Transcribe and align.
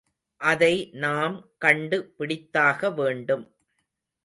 அதை 0.41 0.89
நாம் 0.93 1.35
கண்டு 1.57 1.97
பிடித்தாக 2.19 2.93
வேண்டும். 2.93 3.45